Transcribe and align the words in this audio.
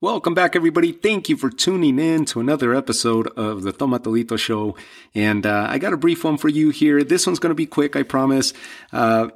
Welcome 0.00 0.34
back, 0.34 0.56
everybody. 0.56 0.90
Thank 0.90 1.28
you 1.28 1.36
for 1.36 1.48
tuning 1.48 2.00
in 2.00 2.24
to 2.26 2.40
another 2.40 2.74
episode 2.74 3.28
of 3.38 3.62
the 3.62 3.72
Tomatolito 3.72 4.36
Show. 4.36 4.74
And 5.14 5.46
uh, 5.46 5.68
I 5.70 5.78
got 5.78 5.92
a 5.92 5.96
brief 5.96 6.24
one 6.24 6.36
for 6.36 6.48
you 6.48 6.70
here. 6.70 7.04
This 7.04 7.26
one's 7.26 7.38
going 7.38 7.52
to 7.52 7.54
be 7.54 7.64
quick, 7.64 7.94
I 7.94 8.02
promise. 8.02 8.52
Uh, 8.92 9.28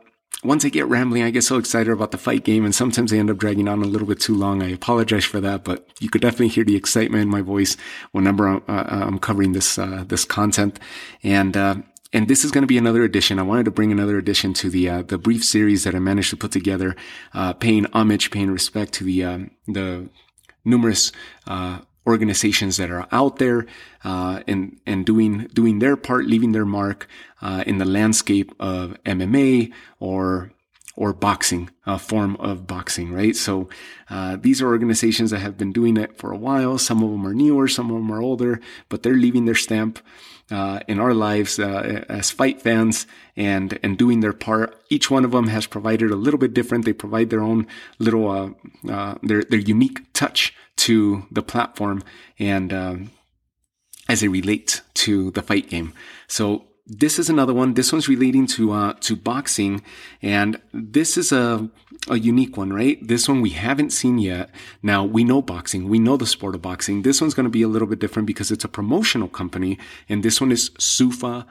once 0.43 0.65
I 0.65 0.69
get 0.69 0.87
rambling, 0.87 1.23
I 1.23 1.31
get 1.31 1.45
so 1.45 1.59
excited 1.59 1.93
about 1.93 2.11
the 2.11 2.19
fight 2.19 2.45
game, 2.45 2.65
and 2.65 2.75
sometimes 2.75 3.13
I 3.13 3.17
end 3.17 3.31
up 3.31 3.39
dragging 3.39 3.69
on 3.69 3.83
a 3.83 3.87
little 3.87 4.07
bit 4.07 4.21
too 4.21 4.35
long. 4.35 4.63
I 4.63 4.71
apologize 4.71 5.25
for 5.25 5.41
that, 5.41 5.63
but 5.63 5.89
you 6.01 6.11
could 6.11 6.23
definitely 6.23 6.49
hear 6.49 6.65
the 6.65 6.77
excitement 6.77 7.23
in 7.23 7.29
my 7.29 7.41
voice 7.41 7.77
whenever 8.11 8.49
I'm, 8.49 8.63
uh, 8.69 8.85
I'm 8.89 9.19
covering 9.21 9.53
this 9.53 9.79
uh, 9.79 10.05
this 10.07 10.25
content. 10.25 10.81
And 11.23 11.57
uh, 11.57 11.77
and 12.13 12.29
this 12.29 12.45
is 12.45 12.51
going 12.51 12.63
to 12.63 12.69
be 12.69 12.79
another 12.79 13.05
edition. 13.05 13.39
I 13.39 13.43
wanted 13.43 13.65
to 13.65 13.71
bring 13.71 13.93
another 13.93 14.19
edition 14.19 14.55
to 14.55 14.71
the 14.71 14.89
uh, 14.89 15.03
the 15.03 15.19
brief 15.19 15.45
series 15.45 15.85
that 15.85 15.95
I 15.95 15.99
managed 15.99 16.31
to 16.31 16.37
put 16.37 16.53
together, 16.53 16.95
uh, 17.33 17.53
paying 17.55 17.87
homage, 17.93 18.31
paying 18.31 18.51
respect 18.51 18.93
to 18.95 19.05
the 19.05 19.25
um, 19.25 19.51
the 19.67 20.09
numerous 20.69 21.13
uh, 21.47 21.79
organizations 22.07 22.79
that 22.79 22.91
are 22.91 23.07
out 23.13 23.37
there 23.37 23.67
uh, 24.05 24.43
and 24.47 24.81
and 24.87 25.05
doing 25.05 25.49
doing 25.53 25.79
their 25.79 25.97
part, 25.97 26.27
leaving 26.27 26.53
their 26.53 26.65
mark 26.65 27.09
uh, 27.43 27.63
in 27.67 27.79
the 27.79 27.85
landscape 27.85 28.53
of 28.59 28.97
MMA 29.05 29.73
or 30.01 30.53
or 30.99 31.13
boxing, 31.13 31.71
a 31.87 31.97
form 31.97 32.35
of 32.41 32.67
boxing, 32.67 33.13
right? 33.13 33.37
So 33.37 33.69
uh, 34.11 34.37
these 34.37 34.61
are 34.61 34.67
organizations 34.67 35.31
that 35.31 35.39
have 35.39 35.57
been 35.57 35.71
doing 35.71 35.97
it 35.97 36.19
for 36.19 36.33
a 36.33 36.37
while. 36.37 36.77
Some 36.77 37.05
of 37.05 37.13
them 37.13 37.25
are 37.25 37.33
newer, 37.33 37.69
some 37.69 37.89
of 37.93 37.99
them 37.99 38.11
are 38.11 38.21
older, 38.21 38.61
but 38.89 39.05
they're 39.05 39.15
leaving 39.15 39.45
their 39.45 39.55
stamp 39.55 40.01
uh, 40.51 40.81
in 40.89 40.99
our 40.99 41.15
lives 41.15 41.61
uh, 41.61 42.05
as 42.09 42.33
fight 42.33 42.61
fans 42.61 43.07
and 43.37 43.79
and 43.85 43.97
doing 43.97 44.19
their 44.19 44.33
part. 44.33 44.77
Each 44.91 45.09
one 45.09 45.25
of 45.25 45.31
them 45.31 45.47
has 45.47 45.69
provided 45.69 46.11
a 46.11 46.17
little 46.17 46.41
bit 46.41 46.53
different. 46.53 46.85
They 46.85 46.93
provide 46.93 47.31
their 47.31 47.43
own 47.43 47.69
little 48.01 48.29
uh, 48.29 48.51
uh, 48.91 49.15
their 49.23 49.45
their 49.45 49.61
unique 49.61 50.13
touch 50.15 50.53
to 50.79 51.27
the 51.31 51.43
platform 51.43 52.03
and 52.41 52.73
um, 52.73 53.11
as 54.09 54.25
it 54.25 54.31
relates 54.31 54.81
to 54.95 55.31
the 55.31 55.43
fight 55.43 55.71
game. 55.71 55.93
So 56.27 56.65
this 56.89 57.19
is 57.19 57.29
another 57.29 57.53
one. 57.53 57.75
This 57.75 57.93
one's 57.93 58.09
relating 58.09 58.47
to 58.49 58.73
uh, 58.73 58.93
to 59.01 59.15
boxing, 59.15 59.83
and 60.23 60.61
this 60.73 61.19
is 61.19 61.33
a 61.33 61.69
a 62.09 62.19
unique 62.19 62.57
one, 62.57 62.73
right? 62.73 62.99
This 63.07 63.29
one 63.29 63.43
we 63.43 63.51
haven't 63.51 63.91
seen 63.91 64.19
yet. 64.19 64.51
Now 64.83 65.05
we 65.05 65.23
know 65.23 65.43
boxing, 65.43 65.89
we 65.89 65.99
know 65.99 66.17
the 66.17 66.27
sport 66.27 66.55
of 66.55 66.63
boxing. 66.63 67.03
This 67.03 67.21
one's 67.21 67.35
going 67.35 67.45
to 67.45 67.51
be 67.51 67.63
a 67.63 67.69
little 67.69 67.89
bit 67.89 67.99
different 67.99 68.27
because 68.27 68.51
it's 68.51 68.65
a 68.65 68.69
promotional 68.69 69.29
company, 69.29 69.79
and 70.09 70.23
this 70.23 70.41
one 70.41 70.51
is 70.51 70.71
Zuffa 70.71 71.45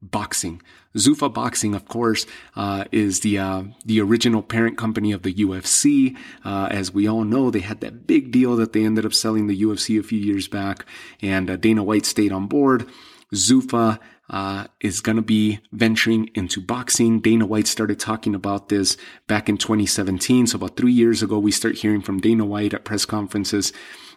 Boxing. 0.00 0.62
Zuffa 0.96 1.32
Boxing, 1.32 1.74
of 1.74 1.86
course, 1.86 2.24
uh, 2.56 2.84
is 2.90 3.20
the 3.20 3.38
uh, 3.38 3.64
the 3.84 4.00
original 4.00 4.42
parent 4.42 4.78
company 4.78 5.12
of 5.12 5.24
the 5.24 5.34
UFC. 5.34 6.16
Uh, 6.42 6.68
as 6.70 6.90
we 6.90 7.06
all 7.06 7.24
know, 7.24 7.50
they 7.50 7.60
had 7.60 7.80
that 7.80 8.06
big 8.06 8.30
deal 8.30 8.56
that 8.56 8.72
they 8.72 8.84
ended 8.84 9.04
up 9.04 9.12
selling 9.12 9.46
the 9.46 9.60
UFC 9.60 9.98
a 9.98 10.02
few 10.02 10.18
years 10.18 10.48
back, 10.48 10.86
and 11.20 11.50
uh, 11.50 11.56
Dana 11.56 11.82
White 11.82 12.06
stayed 12.06 12.32
on 12.32 12.46
board. 12.46 12.88
Zuffa 13.34 13.98
uh, 14.30 14.66
is 14.80 15.00
going 15.00 15.16
to 15.16 15.22
be 15.22 15.60
venturing 15.72 16.30
into 16.34 16.60
boxing. 16.60 17.20
Dana 17.20 17.46
White 17.46 17.66
started 17.66 18.00
talking 18.00 18.34
about 18.34 18.68
this 18.68 18.96
back 19.26 19.48
in 19.48 19.58
2017. 19.58 20.46
So 20.46 20.56
about 20.56 20.76
three 20.76 20.92
years 20.92 21.22
ago, 21.22 21.38
we 21.38 21.50
start 21.50 21.76
hearing 21.76 22.00
from 22.00 22.20
Dana 22.20 22.44
White 22.44 22.74
at 22.74 22.84
press 22.84 23.04
conferences 23.04 23.72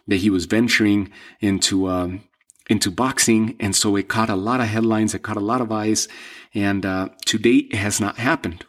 that 0.06 0.16
he 0.16 0.30
was 0.30 0.46
venturing 0.46 1.10
into, 1.40 1.88
um, 1.88 2.22
into 2.70 2.90
boxing. 2.90 3.56
And 3.60 3.76
so 3.76 3.96
it 3.96 4.08
caught 4.08 4.30
a 4.30 4.36
lot 4.36 4.60
of 4.60 4.68
headlines. 4.68 5.14
It 5.14 5.22
caught 5.22 5.36
a 5.36 5.40
lot 5.40 5.60
of 5.60 5.70
eyes. 5.70 6.08
And, 6.54 6.86
uh, 6.86 7.10
to 7.26 7.38
date, 7.38 7.68
it 7.70 7.76
has 7.76 8.00
not 8.00 8.16
happened. 8.16 8.64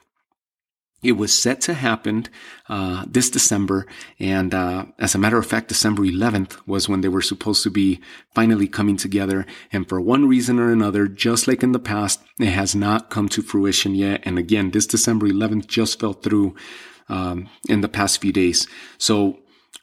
It 1.01 1.13
was 1.13 1.37
set 1.37 1.61
to 1.61 1.73
happen 1.73 2.27
uh, 2.67 3.05
this 3.07 3.29
December, 3.29 3.87
and 4.19 4.53
uh, 4.53 4.85
as 4.97 5.15
a 5.15 5.17
matter 5.17 5.37
of 5.37 5.45
fact, 5.45 5.69
December 5.69 6.03
11th 6.03 6.57
was 6.67 6.89
when 6.89 7.01
they 7.01 7.07
were 7.07 7.21
supposed 7.21 7.63
to 7.63 7.69
be 7.69 8.01
finally 8.35 8.67
coming 8.67 8.97
together. 8.97 9.45
And 9.71 9.87
for 9.87 10.01
one 10.01 10.27
reason 10.27 10.59
or 10.59 10.71
another, 10.71 11.07
just 11.07 11.47
like 11.47 11.63
in 11.63 11.71
the 11.71 11.79
past, 11.79 12.21
it 12.39 12.47
has 12.47 12.75
not 12.75 13.09
come 13.09 13.29
to 13.29 13.41
fruition 13.41 13.95
yet. 13.95 14.21
And 14.23 14.37
again, 14.37 14.71
this 14.71 14.87
December 14.87 15.27
11th 15.27 15.67
just 15.67 15.99
fell 15.99 16.13
through 16.13 16.55
um, 17.07 17.49
in 17.67 17.81
the 17.81 17.89
past 17.89 18.19
few 18.19 18.33
days. 18.33 18.67
So 18.97 19.39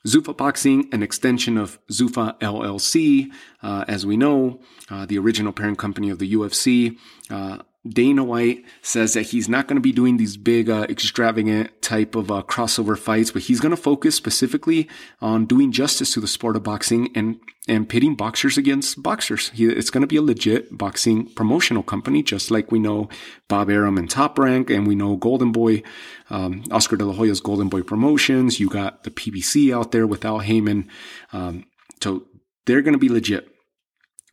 Zuffa 0.06 0.36
Boxing, 0.36 0.88
an 0.92 1.02
extension 1.02 1.58
of 1.58 1.78
Zuffa 1.88 2.38
LLC, 2.38 3.30
uh, 3.62 3.84
as 3.88 4.06
we 4.06 4.16
know, 4.16 4.60
uh, 4.88 5.04
the 5.06 5.18
original 5.18 5.52
parent 5.52 5.78
company 5.78 6.10
of 6.10 6.18
the 6.18 6.32
UFC. 6.32 6.96
Uh, 7.28 7.58
Dana 7.88 8.24
White 8.24 8.64
says 8.82 9.14
that 9.14 9.22
he's 9.22 9.48
not 9.48 9.66
going 9.66 9.76
to 9.76 9.82
be 9.82 9.92
doing 9.92 10.16
these 10.16 10.36
big, 10.36 10.68
uh, 10.68 10.86
extravagant 10.88 11.82
type 11.82 12.14
of 12.14 12.30
uh, 12.30 12.42
crossover 12.42 12.98
fights, 12.98 13.30
but 13.30 13.42
he's 13.42 13.60
going 13.60 13.74
to 13.74 13.76
focus 13.76 14.14
specifically 14.14 14.88
on 15.20 15.46
doing 15.46 15.72
justice 15.72 16.12
to 16.14 16.20
the 16.20 16.26
sport 16.26 16.56
of 16.56 16.62
boxing 16.62 17.10
and 17.14 17.38
and 17.68 17.88
pitting 17.88 18.14
boxers 18.14 18.56
against 18.56 19.02
boxers. 19.02 19.48
He, 19.50 19.66
it's 19.66 19.90
going 19.90 20.02
to 20.02 20.06
be 20.06 20.16
a 20.16 20.22
legit 20.22 20.78
boxing 20.78 21.26
promotional 21.34 21.82
company, 21.82 22.22
just 22.22 22.50
like 22.50 22.70
we 22.70 22.78
know 22.78 23.08
Bob 23.48 23.70
Arum 23.70 23.98
and 23.98 24.08
Top 24.08 24.38
Rank, 24.38 24.70
and 24.70 24.86
we 24.86 24.94
know 24.94 25.16
Golden 25.16 25.50
Boy, 25.50 25.82
um, 26.30 26.62
Oscar 26.70 26.96
De 26.96 27.04
La 27.04 27.14
Hoya's 27.14 27.40
Golden 27.40 27.68
Boy 27.68 27.82
Promotions. 27.82 28.60
You 28.60 28.68
got 28.68 29.02
the 29.02 29.10
PBC 29.10 29.74
out 29.74 29.90
there 29.90 30.06
with 30.06 30.24
Al 30.24 30.38
Haymon, 30.40 30.88
um, 31.32 31.64
so 32.00 32.26
they're 32.66 32.82
going 32.82 32.94
to 32.94 32.98
be 32.98 33.08
legit 33.08 33.48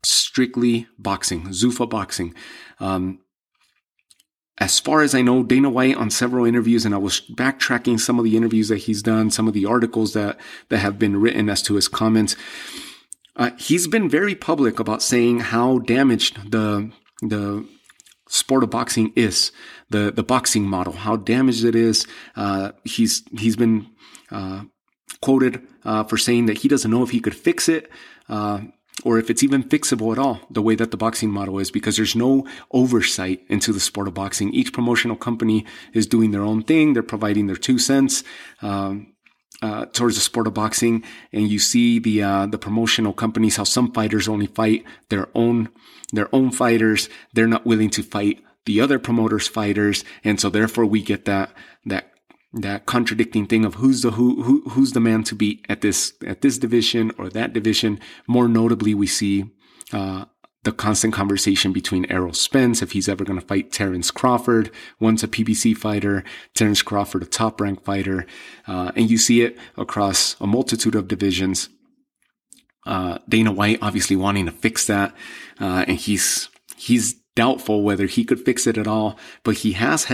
strictly 0.03 0.87
boxing, 0.97 1.47
Zuffa 1.47 1.89
boxing. 1.89 2.33
Um, 2.79 3.19
as 4.59 4.79
far 4.79 5.01
as 5.01 5.15
I 5.15 5.21
know, 5.21 5.43
Dana 5.43 5.69
White 5.69 5.97
on 5.97 6.11
several 6.11 6.45
interviews, 6.45 6.85
and 6.85 6.93
I 6.93 6.99
was 6.99 7.21
backtracking 7.21 7.99
some 7.99 8.19
of 8.19 8.25
the 8.25 8.37
interviews 8.37 8.67
that 8.67 8.77
he's 8.77 9.01
done, 9.01 9.31
some 9.31 9.47
of 9.47 9.53
the 9.53 9.65
articles 9.65 10.13
that, 10.13 10.39
that 10.69 10.77
have 10.77 10.99
been 10.99 11.19
written 11.19 11.49
as 11.49 11.61
to 11.63 11.73
his 11.73 11.87
comments. 11.87 12.35
Uh, 13.35 13.49
he's 13.57 13.87
been 13.87 14.07
very 14.07 14.35
public 14.35 14.79
about 14.79 15.01
saying 15.01 15.39
how 15.39 15.79
damaged 15.79 16.51
the, 16.51 16.91
the 17.21 17.67
sport 18.29 18.63
of 18.63 18.69
boxing 18.69 19.11
is, 19.15 19.51
the, 19.89 20.11
the 20.11 20.23
boxing 20.23 20.63
model, 20.63 20.93
how 20.93 21.15
damaged 21.15 21.65
it 21.65 21.75
is. 21.75 22.05
Uh, 22.35 22.73
he's, 22.83 23.23
he's 23.39 23.55
been, 23.55 23.87
uh, 24.29 24.63
quoted, 25.19 25.65
uh, 25.83 26.03
for 26.03 26.17
saying 26.17 26.45
that 26.45 26.59
he 26.59 26.67
doesn't 26.67 26.91
know 26.91 27.01
if 27.01 27.09
he 27.09 27.19
could 27.19 27.35
fix 27.35 27.67
it. 27.67 27.89
Or 29.03 29.17
if 29.17 29.29
it's 29.29 29.43
even 29.43 29.63
fixable 29.63 30.11
at 30.11 30.19
all, 30.19 30.39
the 30.51 30.61
way 30.61 30.75
that 30.75 30.91
the 30.91 30.97
boxing 30.97 31.31
model 31.31 31.59
is, 31.59 31.71
because 31.71 31.97
there's 31.97 32.15
no 32.15 32.47
oversight 32.71 33.43
into 33.49 33.73
the 33.73 33.79
sport 33.79 34.07
of 34.07 34.13
boxing. 34.13 34.53
Each 34.53 34.71
promotional 34.71 35.15
company 35.15 35.65
is 35.93 36.05
doing 36.05 36.31
their 36.31 36.43
own 36.43 36.63
thing. 36.63 36.93
They're 36.93 37.03
providing 37.03 37.47
their 37.47 37.55
two 37.55 37.79
cents. 37.79 38.23
Um, 38.61 39.13
uh, 39.61 39.85
towards 39.93 40.15
the 40.15 40.21
sport 40.21 40.45
of 40.45 40.53
boxing, 40.53 41.03
and 41.31 41.47
you 41.47 41.57
see 41.57 41.97
the 41.97 42.21
uh, 42.21 42.45
the 42.47 42.57
promotional 42.57 43.13
companies 43.13 43.55
how 43.55 43.63
some 43.63 43.93
fighters 43.93 44.27
only 44.27 44.47
fight 44.47 44.83
their 45.07 45.29
own 45.33 45.69
their 46.11 46.27
own 46.35 46.51
fighters. 46.51 47.07
They're 47.31 47.47
not 47.47 47.65
willing 47.65 47.89
to 47.91 48.03
fight 48.03 48.43
the 48.65 48.81
other 48.81 48.99
promoters' 48.99 49.47
fighters, 49.47 50.03
and 50.21 50.37
so 50.37 50.49
therefore 50.49 50.85
we 50.85 51.01
get 51.01 51.23
that 51.25 51.53
that 51.85 52.12
that 52.53 52.85
contradicting 52.85 53.47
thing 53.47 53.65
of 53.65 53.75
who's 53.75 54.03
the 54.03 54.11
who, 54.11 54.43
who 54.43 54.61
who's 54.69 54.91
the 54.91 54.99
man 54.99 55.23
to 55.23 55.35
beat 55.35 55.65
at 55.67 55.81
this 55.81 56.13
at 56.25 56.41
this 56.41 56.57
division 56.57 57.11
or 57.17 57.29
that 57.29 57.53
division. 57.53 57.99
More 58.27 58.47
notably, 58.47 58.93
we 58.93 59.07
see 59.07 59.45
uh, 59.91 60.25
the 60.63 60.71
constant 60.71 61.13
conversation 61.13 61.73
between 61.73 62.09
Errol 62.09 62.33
Spence 62.33 62.81
if 62.81 62.91
he's 62.91 63.09
ever 63.09 63.23
going 63.23 63.39
to 63.39 63.45
fight 63.45 63.71
Terrence 63.71 64.11
Crawford. 64.11 64.71
Once 64.99 65.23
a 65.23 65.27
PBC 65.27 65.75
fighter, 65.75 66.23
Terrence 66.53 66.81
Crawford 66.81 67.23
a 67.23 67.25
top 67.25 67.59
rank 67.59 67.83
fighter, 67.83 68.25
uh, 68.67 68.91
and 68.95 69.09
you 69.09 69.17
see 69.17 69.41
it 69.41 69.57
across 69.75 70.39
a 70.39 70.47
multitude 70.47 70.95
of 70.95 71.07
divisions. 71.07 71.69
Uh, 72.85 73.17
Dana 73.27 73.51
White 73.51 73.79
obviously 73.81 74.15
wanting 74.15 74.45
to 74.45 74.51
fix 74.51 74.85
that, 74.87 75.15
uh, 75.59 75.85
and 75.87 75.97
he's 75.97 76.49
he's 76.75 77.15
doubtful 77.35 77.81
whether 77.81 78.05
he 78.05 78.23
could 78.23 78.43
fix 78.43 78.67
it 78.67 78.77
at 78.77 78.87
all, 78.87 79.17
but 79.43 79.57
he 79.57 79.73
has 79.73 80.05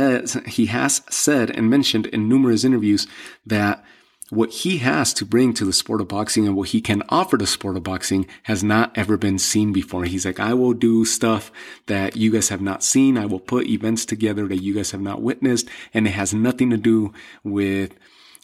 he 0.48 0.68
has 0.68 1.02
said 1.10 1.50
and 1.52 1.70
mentioned 1.70 2.06
in 2.08 2.30
numerous 2.30 2.64
interviews 2.64 3.08
that 3.46 3.84
what 4.30 4.52
he 4.52 4.78
has 4.78 5.14
to 5.14 5.26
bring 5.26 5.54
to 5.54 5.66
the 5.66 5.74
sport 5.74 6.02
of 6.02 6.08
boxing 6.08 6.46
and 6.46 6.56
what 6.56 6.70
he 6.70 6.82
can 6.82 7.02
offer 7.10 7.36
the 7.36 7.48
sport 7.48 7.76
of 7.76 7.84
boxing 7.84 8.28
has 8.44 8.64
not 8.64 8.96
ever 8.96 9.18
been 9.18 9.40
seen 9.40 9.74
before. 9.74 10.04
He's 10.06 10.26
like, 10.26 10.40
I 10.40 10.54
will 10.54 10.74
do 10.74 11.04
stuff 11.04 11.52
that 11.88 12.16
you 12.16 12.32
guys 12.32 12.50
have 12.50 12.62
not 12.62 12.84
seen. 12.84 13.18
I 13.18 13.26
will 13.26 13.40
put 13.40 13.68
events 13.68 14.06
together 14.06 14.48
that 14.48 14.62
you 14.62 14.76
guys 14.76 14.92
have 14.92 15.02
not 15.02 15.22
witnessed. 15.22 15.68
And 15.94 16.06
it 16.06 16.12
has 16.12 16.34
nothing 16.34 16.70
to 16.70 16.78
do 16.78 17.12
with 17.44 17.96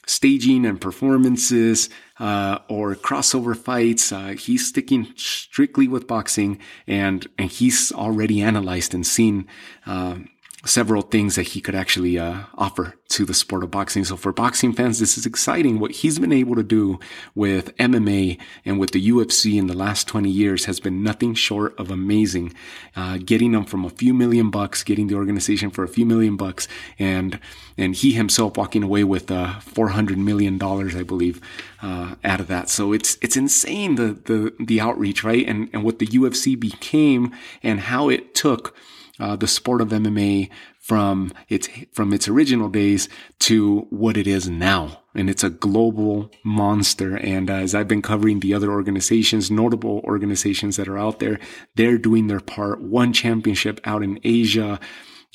staging 0.05 0.65
and 0.65 0.79
performances 0.79 1.89
uh, 2.19 2.59
or 2.69 2.95
crossover 2.95 3.55
fights. 3.55 4.11
Uh, 4.11 4.29
he's 4.29 4.67
sticking 4.67 5.07
strictly 5.15 5.87
with 5.87 6.07
boxing, 6.07 6.59
and 6.87 7.27
and 7.37 7.51
he's 7.51 7.91
already 7.91 8.41
analyzed 8.41 8.93
and 8.93 9.05
seen. 9.05 9.47
Uh, 9.85 10.17
several 10.65 11.03
things 11.03 11.35
that 11.35 11.49
he 11.49 11.61
could 11.61 11.75
actually 11.75 12.17
uh, 12.17 12.41
offer 12.55 12.95
to 13.07 13.23
the 13.23 13.33
sport 13.33 13.63
of 13.63 13.69
boxing. 13.69 14.03
So 14.03 14.17
for 14.17 14.33
boxing 14.33 14.73
fans, 14.73 14.99
this 14.99 15.17
is 15.17 15.25
exciting. 15.25 15.79
What 15.79 15.91
he's 15.91 16.17
been 16.17 16.33
able 16.33 16.55
to 16.55 16.63
do 16.63 16.99
with 17.35 17.75
MMA 17.77 18.39
and 18.65 18.79
with 18.79 18.91
the 18.91 19.09
UFC 19.09 19.57
in 19.57 19.67
the 19.67 19.77
last 19.77 20.07
20 20.07 20.29
years 20.29 20.65
has 20.65 20.79
been 20.79 21.03
nothing 21.03 21.35
short 21.35 21.79
of 21.79 21.91
amazing. 21.91 22.53
Uh, 22.95 23.19
getting 23.23 23.51
them 23.51 23.63
from 23.63 23.85
a 23.85 23.89
few 23.89 24.13
million 24.13 24.49
bucks, 24.49 24.83
getting 24.83 25.07
the 25.07 25.15
organization 25.15 25.69
for 25.69 25.83
a 25.83 25.87
few 25.87 26.05
million 26.05 26.35
bucks, 26.35 26.67
and 26.97 27.39
and 27.77 27.95
he 27.95 28.13
himself 28.13 28.57
walking 28.57 28.83
away 28.83 29.03
with 29.03 29.29
uh, 29.29 29.59
400 29.59 30.17
million 30.17 30.57
dollars, 30.57 30.95
I 30.95 31.03
believe, 31.03 31.41
uh, 31.81 32.15
out 32.23 32.39
of 32.39 32.47
that. 32.47 32.69
So 32.69 32.91
it's 32.91 33.17
it's 33.21 33.37
insane 33.37 33.95
the 33.95 34.13
the 34.25 34.53
the 34.59 34.81
outreach, 34.81 35.23
right? 35.23 35.47
And 35.47 35.69
and 35.73 35.83
what 35.83 35.99
the 35.99 36.07
UFC 36.07 36.59
became 36.59 37.31
and 37.61 37.81
how 37.81 38.09
it 38.09 38.33
took 38.33 38.75
uh, 39.19 39.35
the 39.35 39.47
sport 39.47 39.81
of 39.81 39.89
MMA 39.89 40.49
from 40.79 41.31
its 41.47 41.69
from 41.93 42.13
its 42.13 42.27
original 42.27 42.69
days 42.69 43.09
to 43.39 43.87
what 43.89 44.17
it 44.17 44.27
is 44.27 44.49
now. 44.49 45.01
And 45.13 45.29
it's 45.29 45.43
a 45.43 45.49
global 45.49 46.31
monster. 46.43 47.17
And 47.17 47.49
uh, 47.49 47.53
as 47.53 47.73
I've 47.73 47.87
been 47.87 48.01
covering 48.01 48.41
the 48.41 48.53
other 48.53 48.71
organizations, 48.71 49.49
notable 49.49 50.01
organizations 50.03 50.75
that 50.75 50.87
are 50.87 50.97
out 50.97 51.19
there, 51.19 51.39
they're 51.75 51.97
doing 51.97 52.27
their 52.27 52.41
part. 52.41 52.81
One 52.81 53.13
championship 53.13 53.79
out 53.85 54.03
in 54.03 54.19
Asia. 54.23 54.79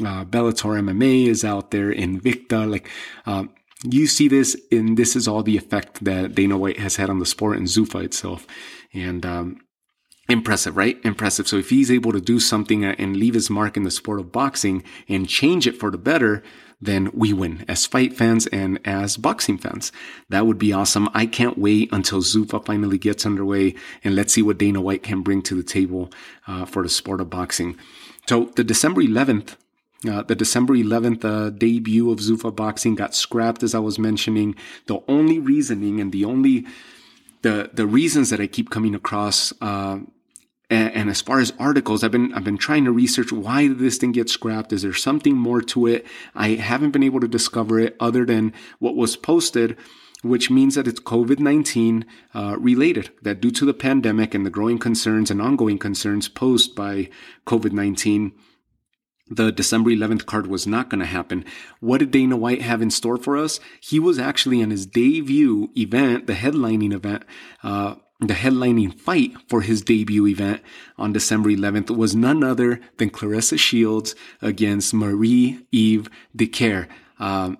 Uh, 0.00 0.24
Bellator 0.24 0.78
MMA 0.80 1.26
is 1.26 1.44
out 1.44 1.70
there. 1.70 1.92
Invicta, 1.92 2.70
like, 2.70 2.88
um, 3.26 3.50
you 3.84 4.06
see 4.06 4.28
this, 4.28 4.56
and 4.70 4.96
this 4.96 5.16
is 5.16 5.26
all 5.26 5.42
the 5.42 5.56
effect 5.56 6.04
that 6.04 6.34
Dana 6.34 6.56
White 6.56 6.78
has 6.78 6.96
had 6.96 7.10
on 7.10 7.18
the 7.18 7.26
sport 7.26 7.56
and 7.56 7.66
Zuffa 7.66 8.04
itself. 8.04 8.46
And 8.92 9.24
um, 9.26 9.60
Impressive, 10.30 10.76
right? 10.76 10.96
Impressive. 11.02 11.48
So 11.48 11.56
if 11.56 11.70
he's 11.70 11.90
able 11.90 12.12
to 12.12 12.20
do 12.20 12.38
something 12.38 12.84
and 12.84 13.16
leave 13.16 13.34
his 13.34 13.50
mark 13.50 13.76
in 13.76 13.82
the 13.82 13.90
sport 13.90 14.20
of 14.20 14.30
boxing 14.30 14.84
and 15.08 15.28
change 15.28 15.66
it 15.66 15.76
for 15.76 15.90
the 15.90 15.98
better, 15.98 16.44
then 16.80 17.10
we 17.12 17.32
win 17.32 17.64
as 17.66 17.84
fight 17.84 18.16
fans 18.16 18.46
and 18.46 18.78
as 18.84 19.16
boxing 19.16 19.58
fans. 19.58 19.90
That 20.28 20.46
would 20.46 20.56
be 20.56 20.72
awesome. 20.72 21.08
I 21.14 21.26
can't 21.26 21.58
wait 21.58 21.92
until 21.92 22.20
Zuffa 22.20 22.64
finally 22.64 22.96
gets 22.96 23.26
underway 23.26 23.74
and 24.04 24.14
let's 24.14 24.32
see 24.32 24.40
what 24.40 24.58
Dana 24.58 24.80
White 24.80 25.02
can 25.02 25.22
bring 25.22 25.42
to 25.42 25.56
the 25.56 25.64
table 25.64 26.10
uh, 26.46 26.64
for 26.64 26.84
the 26.84 26.88
sport 26.88 27.20
of 27.20 27.28
boxing. 27.28 27.76
So 28.28 28.52
the 28.54 28.62
December 28.62 29.02
11th, 29.02 29.56
uh, 30.08 30.22
the 30.22 30.36
December 30.36 30.74
11th 30.74 31.24
uh, 31.24 31.50
debut 31.50 32.10
of 32.10 32.20
Zuffa 32.20 32.54
Boxing 32.54 32.94
got 32.94 33.14
scrapped, 33.14 33.62
as 33.62 33.74
I 33.74 33.80
was 33.80 33.98
mentioning. 33.98 34.54
The 34.86 35.02
only 35.08 35.38
reasoning 35.38 36.00
and 36.00 36.12
the 36.12 36.24
only 36.24 36.66
the 37.42 37.70
the 37.72 37.86
reasons 37.86 38.30
that 38.30 38.40
I 38.40 38.46
keep 38.46 38.70
coming 38.70 38.94
across 38.94 39.52
uh, 39.60 39.98
and, 40.70 40.94
and, 40.94 41.10
as 41.10 41.20
far 41.20 41.40
as 41.40 41.52
articles, 41.58 42.04
I've 42.04 42.12
been, 42.12 42.32
I've 42.32 42.44
been 42.44 42.56
trying 42.56 42.84
to 42.84 42.92
research 42.92 43.32
why 43.32 43.66
did 43.66 43.80
this 43.80 43.98
thing 43.98 44.12
get 44.12 44.30
scrapped? 44.30 44.72
Is 44.72 44.82
there 44.82 44.94
something 44.94 45.36
more 45.36 45.60
to 45.62 45.86
it? 45.86 46.06
I 46.34 46.50
haven't 46.50 46.92
been 46.92 47.02
able 47.02 47.20
to 47.20 47.28
discover 47.28 47.80
it 47.80 47.96
other 47.98 48.24
than 48.24 48.52
what 48.78 48.94
was 48.94 49.16
posted, 49.16 49.76
which 50.22 50.50
means 50.50 50.76
that 50.76 50.86
it's 50.86 51.00
COVID-19 51.00 52.04
uh, 52.34 52.56
related, 52.58 53.10
that 53.22 53.40
due 53.40 53.50
to 53.50 53.64
the 53.64 53.74
pandemic 53.74 54.32
and 54.32 54.46
the 54.46 54.50
growing 54.50 54.78
concerns 54.78 55.30
and 55.30 55.42
ongoing 55.42 55.78
concerns 55.78 56.28
posed 56.28 56.76
by 56.76 57.08
COVID-19, 57.46 58.32
the 59.30 59.52
December 59.52 59.90
11th 59.90 60.26
card 60.26 60.48
was 60.48 60.66
not 60.66 60.90
going 60.90 60.98
to 60.98 61.06
happen. 61.06 61.44
What 61.78 61.98
did 61.98 62.10
Dana 62.10 62.36
White 62.36 62.62
have 62.62 62.82
in 62.82 62.90
store 62.90 63.16
for 63.16 63.36
us? 63.36 63.60
He 63.80 64.00
was 64.00 64.18
actually 64.18 64.60
in 64.60 64.70
his 64.70 64.86
debut 64.86 65.70
event, 65.76 66.26
the 66.26 66.34
headlining 66.34 66.92
event, 66.92 67.24
uh, 67.62 67.94
the 68.20 68.34
headlining 68.34 68.92
fight 68.98 69.32
for 69.48 69.62
his 69.62 69.82
debut 69.82 70.26
event 70.26 70.60
on 70.98 71.12
December 71.12 71.50
11th 71.50 71.94
was 71.96 72.14
none 72.14 72.44
other 72.44 72.80
than 72.98 73.10
Claressa 73.10 73.58
Shields 73.58 74.14
against 74.42 74.92
Marie 74.92 75.66
Eve 75.72 76.08
Dicaire. 76.36 76.86
Um, 77.18 77.58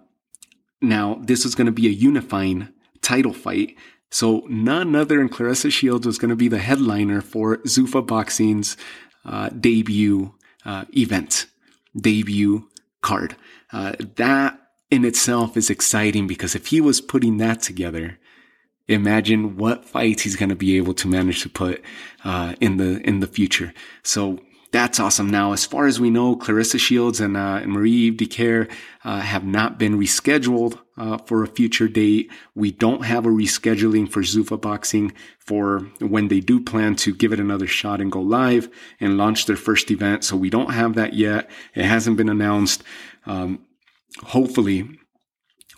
now, 0.83 1.21
this 1.23 1.45
was 1.45 1.55
going 1.55 1.67
to 1.67 1.73
be 1.73 1.87
a 1.87 1.91
unifying 1.91 2.69
title 3.03 3.33
fight. 3.33 3.77
So 4.11 4.45
none 4.49 4.95
other 4.95 5.19
than 5.19 5.29
Claressa 5.29 5.71
Shields 5.71 6.07
was 6.07 6.19
going 6.19 6.31
to 6.31 6.37
be 6.37 6.49
the 6.49 6.59
headliner 6.59 7.21
for 7.21 7.59
Zuffa 7.59 8.07
Boxing's 8.07 8.77
uh, 9.25 9.49
debut 9.51 10.35
uh, 10.65 10.85
event, 10.97 11.47
debut 11.97 12.69
card. 13.01 13.37
Uh, 13.73 13.93
that 14.17 14.59
in 14.91 15.05
itself 15.05 15.57
is 15.57 15.71
exciting 15.71 16.27
because 16.27 16.55
if 16.55 16.69
he 16.69 16.81
was 16.81 17.01
putting 17.01 17.37
that 17.37 17.63
together, 17.63 18.19
imagine 18.91 19.57
what 19.57 19.85
fights 19.85 20.23
he's 20.23 20.37
going 20.37 20.49
to 20.49 20.57
be 20.57 20.77
able 20.77 20.95
to 20.95 21.09
manage 21.09 21.43
to 21.43 21.49
put 21.49 21.83
uh, 22.25 22.55
in 22.61 22.77
the 22.77 23.01
in 23.09 23.21
the 23.21 23.27
future. 23.27 23.73
So 24.03 24.41
that's 24.73 25.01
awesome. 25.01 25.29
Now, 25.29 25.53
as 25.53 25.65
far 25.65 25.87
as 25.87 25.99
we 25.99 26.11
know, 26.11 26.37
Claressa 26.37 26.79
Shields 26.79 27.21
and, 27.21 27.37
uh, 27.37 27.59
and 27.63 27.73
Marie 27.73 28.13
Dicaire 28.17 28.71
uh, 29.05 29.19
have 29.19 29.45
not 29.45 29.79
been 29.79 29.99
rescheduled 29.99 30.79
uh, 30.97 31.19
for 31.19 31.43
a 31.43 31.49
future 31.49 31.89
date. 31.89 32.31
We 32.55 32.71
don't 32.71 33.05
have 33.05 33.27
a 33.27 33.31
rescheduling 33.31 34.09
for 34.09 34.23
Zuffa 34.23 34.61
Boxing 34.61 35.13
for 35.39 35.81
when 35.99 36.29
they 36.29 36.39
do 36.39 36.61
plan 36.61 36.95
to 36.97 37.13
give 37.13 37.33
it 37.33 37.41
another 37.41 37.67
shot 37.67 38.01
and 38.01 38.13
go 38.13 38.21
live 38.21 38.69
and 39.01 39.19
launch 39.19 39.47
their 39.47 39.57
first 39.57 39.91
event. 39.91 40.23
So 40.23 40.37
we 40.37 40.51
don't 40.51 40.73
have 40.73 40.95
that 40.95 41.15
yet. 41.15 41.51
It 41.75 41.85
hasn't 41.85 42.17
been 42.17 42.29
announced. 42.29 42.85
Um, 43.27 43.67
hopefully 44.23 45.00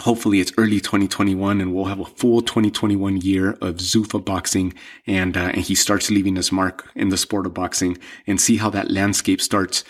hopefully 0.00 0.40
it's 0.40 0.52
early 0.58 0.80
2021 0.80 1.60
and 1.60 1.74
we'll 1.74 1.84
have 1.84 2.00
a 2.00 2.04
full 2.04 2.42
2021 2.42 3.18
year 3.18 3.52
of 3.60 3.76
Zuffa 3.76 4.24
boxing 4.24 4.74
and, 5.06 5.36
uh, 5.36 5.50
and 5.54 5.58
he 5.62 5.74
starts 5.74 6.10
leaving 6.10 6.36
his 6.36 6.50
mark 6.50 6.90
in 6.94 7.10
the 7.10 7.16
sport 7.16 7.46
of 7.46 7.54
boxing 7.54 7.98
and 8.26 8.40
see 8.40 8.56
how 8.56 8.70
that 8.70 8.90
landscape 8.90 9.40
starts 9.40 9.84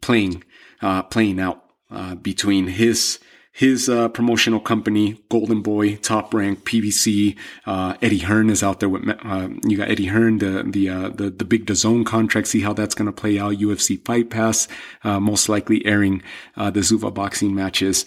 playing, 0.00 0.42
uh, 0.82 1.02
playing 1.02 1.40
out, 1.40 1.62
uh, 1.90 2.16
between 2.16 2.66
his, 2.66 3.20
his 3.52 3.88
uh, 3.88 4.08
promotional 4.08 4.60
company, 4.60 5.22
Golden 5.30 5.62
Boy, 5.62 5.96
Top 5.96 6.34
Rank, 6.34 6.64
PBC. 6.64 7.36
Uh, 7.64 7.94
Eddie 8.02 8.18
Hearn 8.18 8.50
is 8.50 8.62
out 8.62 8.80
there 8.80 8.88
with 8.90 9.08
uh, 9.08 9.48
you 9.64 9.78
got 9.78 9.88
Eddie 9.88 10.06
Hearn, 10.06 10.38
the 10.38 10.62
the 10.62 10.90
uh, 10.90 11.08
the, 11.08 11.30
the 11.30 11.44
big 11.46 11.64
DAZN 11.64 12.04
contract. 12.04 12.48
See 12.48 12.60
how 12.60 12.74
that's 12.74 12.94
going 12.94 13.06
to 13.06 13.12
play 13.12 13.38
out. 13.38 13.54
UFC 13.54 14.04
Fight 14.04 14.28
Pass, 14.28 14.68
uh, 15.04 15.20
most 15.20 15.48
likely 15.48 15.86
airing 15.86 16.22
uh, 16.54 16.68
the 16.68 16.80
Zuffa 16.80 17.14
boxing 17.14 17.54
matches 17.54 18.04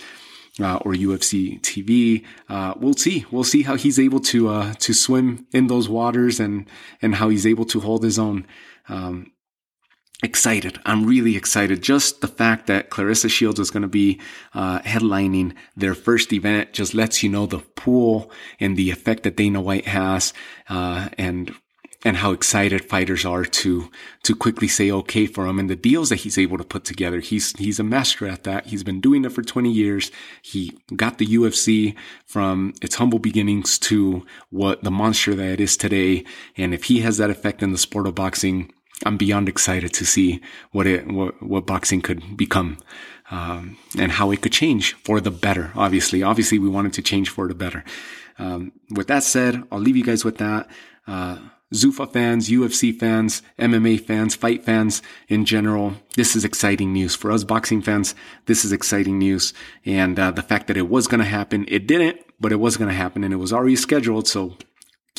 uh, 0.59 0.77
or 0.77 0.93
UFC 0.93 1.59
TV. 1.61 2.25
Uh, 2.47 2.73
we'll 2.77 2.93
see. 2.93 3.25
We'll 3.31 3.43
see 3.43 3.63
how 3.63 3.75
he's 3.75 3.99
able 3.99 4.19
to 4.21 4.49
uh, 4.49 4.73
to 4.75 4.93
swim 4.93 5.47
in 5.51 5.67
those 5.67 5.89
waters 5.89 6.39
and 6.39 6.69
and 7.01 7.15
how 7.15 7.29
he's 7.29 7.45
able 7.45 7.65
to 7.65 7.79
hold 7.79 8.03
his 8.03 8.19
own. 8.19 8.45
Um, 8.87 9.31
excited. 10.21 10.79
I'm 10.85 11.05
really 11.05 11.35
excited. 11.35 11.81
Just 11.81 12.21
the 12.21 12.27
fact 12.27 12.67
that 12.67 12.89
Claressa 12.89 13.29
Shields 13.29 13.59
is 13.59 13.71
going 13.71 13.83
to 13.83 13.87
be 13.87 14.19
uh, 14.53 14.79
headlining 14.79 15.55
their 15.77 15.95
first 15.95 16.33
event 16.33 16.73
just 16.73 16.93
lets 16.93 17.23
you 17.23 17.29
know 17.29 17.45
the 17.45 17.59
pool 17.59 18.31
and 18.59 18.75
the 18.75 18.91
effect 18.91 19.23
that 19.23 19.37
Dana 19.37 19.61
White 19.61 19.87
has, 19.87 20.33
uh, 20.67 21.09
and 21.17 21.55
and 22.05 22.17
how 22.17 22.31
excited 22.31 22.85
fighters 22.85 23.25
are 23.25 23.43
to 23.43 23.89
to 24.23 24.35
quickly 24.35 24.67
say 24.67 24.89
okay 24.89 25.25
for 25.25 25.45
him 25.45 25.59
and 25.59 25.69
the 25.69 25.75
deals 25.75 26.09
that 26.09 26.17
he's 26.17 26.37
able 26.37 26.57
to 26.57 26.63
put 26.63 26.85
together. 26.85 27.19
He's 27.19 27.57
he's 27.57 27.79
a 27.79 27.83
master 27.83 28.27
at 28.27 28.43
that. 28.45 28.67
He's 28.67 28.83
been 28.83 29.01
doing 29.01 29.25
it 29.25 29.31
for 29.31 29.41
20 29.41 29.69
years. 29.69 30.11
He 30.41 30.77
got 30.95 31.17
the 31.17 31.27
UFC 31.27 31.95
from 32.25 32.73
its 32.81 32.95
humble 32.95 33.19
beginnings 33.19 33.77
to 33.79 34.25
what 34.49 34.83
the 34.83 34.91
monster 34.91 35.35
that 35.35 35.53
it 35.53 35.59
is 35.59 35.75
today. 35.75 36.23
And 36.55 36.73
if 36.73 36.85
he 36.85 37.01
has 37.01 37.17
that 37.17 37.29
effect 37.29 37.61
in 37.61 37.71
the 37.71 37.77
sport 37.77 38.07
of 38.07 38.15
boxing, 38.15 38.71
I'm 39.05 39.17
beyond 39.17 39.49
excited 39.49 39.93
to 39.93 40.05
see 40.05 40.41
what 40.71 40.87
it 40.87 41.07
what, 41.07 41.41
what 41.43 41.65
boxing 41.65 42.01
could 42.01 42.37
become. 42.37 42.77
Um, 43.31 43.77
and 43.95 44.11
how 44.13 44.31
it 44.31 44.41
could 44.41 44.53
change 44.53 44.93
for 44.93 45.21
the 45.21 45.29
better. 45.29 45.71
Obviously, 45.75 46.23
obviously, 46.23 46.57
we 46.57 46.67
wanted 46.67 46.93
to 46.93 47.03
change 47.03 47.29
for 47.29 47.47
the 47.47 47.53
better. 47.53 47.83
Um, 48.39 48.71
with 48.89 49.05
that 49.05 49.21
said, 49.21 49.63
I'll 49.71 49.79
leave 49.79 49.95
you 49.95 50.03
guys 50.03 50.25
with 50.25 50.39
that. 50.39 50.67
Uh, 51.05 51.37
Zuffa 51.73 52.11
fans, 52.11 52.49
UFC 52.49 52.97
fans, 52.97 53.43
MMA 53.59 54.03
fans, 54.03 54.33
fight 54.33 54.63
fans 54.63 55.03
in 55.27 55.45
general. 55.45 55.93
This 56.15 56.35
is 56.35 56.43
exciting 56.43 56.93
news 56.93 57.15
for 57.15 57.31
us 57.31 57.43
boxing 57.43 57.81
fans. 57.81 58.15
This 58.47 58.65
is 58.65 58.71
exciting 58.71 59.19
news. 59.19 59.53
And 59.85 60.17
uh, 60.17 60.31
the 60.31 60.41
fact 60.41 60.67
that 60.67 60.77
it 60.77 60.89
was 60.89 61.07
going 61.07 61.19
to 61.19 61.25
happen, 61.25 61.65
it 61.67 61.85
didn't, 61.85 62.21
but 62.39 62.51
it 62.51 62.59
was 62.59 62.75
going 62.75 62.89
to 62.89 62.95
happen 62.95 63.23
and 63.23 63.33
it 63.33 63.37
was 63.37 63.53
already 63.53 63.75
scheduled. 63.75 64.27
So 64.27 64.57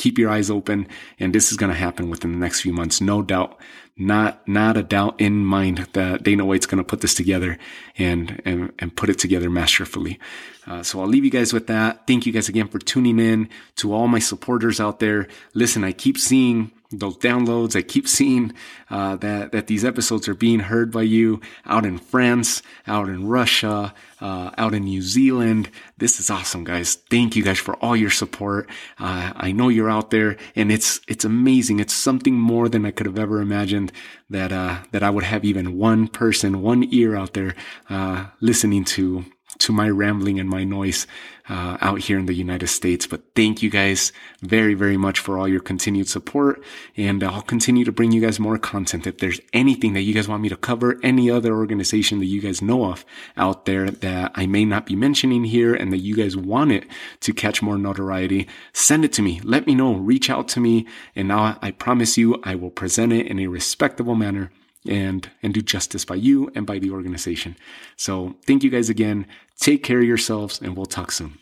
keep 0.01 0.17
your 0.17 0.31
eyes 0.31 0.49
open. 0.49 0.87
And 1.19 1.33
this 1.33 1.51
is 1.51 1.57
going 1.57 1.71
to 1.71 1.77
happen 1.77 2.09
within 2.09 2.31
the 2.31 2.39
next 2.39 2.61
few 2.61 2.73
months. 2.73 2.99
No 2.99 3.21
doubt. 3.21 3.59
Not, 3.97 4.47
not 4.47 4.77
a 4.77 4.83
doubt 4.83 5.21
in 5.21 5.45
mind 5.45 5.89
that 5.93 6.23
Dana 6.23 6.43
White's 6.43 6.65
going 6.65 6.83
to 6.83 6.83
put 6.83 7.01
this 7.01 7.13
together 7.13 7.59
and, 7.97 8.41
and, 8.45 8.73
and 8.79 8.95
put 8.95 9.09
it 9.09 9.19
together 9.19 9.49
masterfully. 9.49 10.17
Uh, 10.65 10.81
so 10.81 11.01
I'll 11.01 11.07
leave 11.07 11.25
you 11.25 11.29
guys 11.29 11.53
with 11.53 11.67
that. 11.67 12.07
Thank 12.07 12.25
you 12.25 12.31
guys 12.31 12.49
again 12.49 12.67
for 12.67 12.79
tuning 12.79 13.19
in 13.19 13.49
to 13.75 13.93
all 13.93 14.07
my 14.07 14.17
supporters 14.19 14.79
out 14.79 14.99
there. 14.99 15.27
Listen, 15.53 15.83
I 15.83 15.91
keep 15.91 16.17
seeing 16.17 16.71
those 16.91 17.17
downloads. 17.17 17.75
I 17.75 17.81
keep 17.81 18.07
seeing 18.07 18.53
uh, 18.89 19.15
that 19.17 19.51
that 19.51 19.67
these 19.67 19.85
episodes 19.85 20.27
are 20.27 20.33
being 20.33 20.59
heard 20.59 20.91
by 20.91 21.03
you 21.03 21.41
out 21.65 21.85
in 21.85 21.97
France, 21.97 22.61
out 22.87 23.07
in 23.07 23.27
Russia, 23.27 23.93
uh, 24.19 24.51
out 24.57 24.73
in 24.73 24.83
New 24.83 25.01
Zealand. 25.01 25.69
This 25.97 26.19
is 26.19 26.29
awesome, 26.29 26.63
guys. 26.63 26.95
Thank 27.09 27.35
you 27.35 27.43
guys 27.43 27.59
for 27.59 27.75
all 27.75 27.95
your 27.95 28.09
support. 28.09 28.69
Uh, 28.99 29.33
I 29.35 29.51
know 29.51 29.69
you're 29.69 29.89
out 29.89 30.11
there, 30.11 30.37
and 30.55 30.71
it's 30.71 30.99
it's 31.07 31.25
amazing. 31.25 31.79
It's 31.79 31.93
something 31.93 32.35
more 32.35 32.69
than 32.69 32.85
I 32.85 32.91
could 32.91 33.05
have 33.05 33.19
ever 33.19 33.41
imagined 33.41 33.91
that 34.29 34.51
uh, 34.51 34.79
that 34.91 35.03
I 35.03 35.09
would 35.09 35.23
have 35.23 35.45
even 35.45 35.77
one 35.77 36.07
person, 36.07 36.61
one 36.61 36.87
ear 36.91 37.15
out 37.15 37.33
there 37.33 37.55
uh, 37.89 38.27
listening 38.41 38.85
to 38.85 39.25
to 39.61 39.71
my 39.71 39.89
rambling 39.89 40.39
and 40.39 40.49
my 40.49 40.63
noise 40.63 41.07
uh, 41.49 41.77
out 41.81 41.99
here 41.99 42.17
in 42.17 42.27
the 42.27 42.33
United 42.33 42.67
States. 42.67 43.05
But 43.05 43.21
thank 43.35 43.61
you 43.61 43.69
guys 43.69 44.13
very, 44.41 44.73
very 44.73 44.97
much 44.97 45.19
for 45.19 45.37
all 45.37 45.47
your 45.47 45.59
continued 45.59 46.07
support. 46.07 46.63
And 46.95 47.23
I'll 47.23 47.41
continue 47.41 47.83
to 47.83 47.91
bring 47.91 48.11
you 48.11 48.21
guys 48.21 48.39
more 48.39 48.57
content. 48.57 49.05
If 49.05 49.17
there's 49.17 49.41
anything 49.51 49.93
that 49.93 50.01
you 50.01 50.13
guys 50.13 50.27
want 50.27 50.41
me 50.41 50.49
to 50.49 50.55
cover, 50.55 50.99
any 51.03 51.29
other 51.29 51.53
organization 51.53 52.19
that 52.19 52.25
you 52.25 52.41
guys 52.41 52.61
know 52.61 52.85
of 52.85 53.05
out 53.35 53.65
there 53.65 53.89
that 53.89 54.31
I 54.35 54.45
may 54.45 54.65
not 54.65 54.85
be 54.85 54.95
mentioning 54.95 55.43
here 55.43 55.73
and 55.73 55.91
that 55.91 55.99
you 55.99 56.15
guys 56.15 56.37
want 56.37 56.71
it 56.71 56.85
to 57.21 57.33
catch 57.33 57.61
more 57.61 57.77
notoriety, 57.77 58.47
send 58.73 59.03
it 59.03 59.13
to 59.13 59.21
me. 59.21 59.41
Let 59.43 59.67
me 59.67 59.75
know. 59.75 59.95
Reach 59.95 60.29
out 60.29 60.47
to 60.49 60.59
me. 60.59 60.87
And 61.15 61.27
now 61.27 61.57
I 61.61 61.71
promise 61.71 62.17
you, 62.17 62.39
I 62.43 62.55
will 62.55 62.71
present 62.71 63.11
it 63.13 63.27
in 63.27 63.39
a 63.39 63.47
respectable 63.47 64.15
manner 64.15 64.51
and 64.87 65.29
and 65.43 65.53
do 65.53 65.61
justice 65.61 66.05
by 66.05 66.15
you 66.15 66.51
and 66.55 66.65
by 66.65 66.79
the 66.79 66.91
organization. 66.91 67.55
So 67.95 68.35
thank 68.45 68.63
you 68.63 68.69
guys 68.69 68.89
again. 68.89 69.27
Take 69.61 69.83
care 69.83 69.99
of 69.99 70.05
yourselves 70.05 70.59
and 70.59 70.75
we'll 70.75 70.87
talk 70.87 71.11
soon. 71.11 71.40